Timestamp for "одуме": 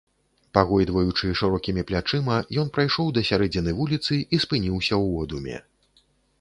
5.25-5.55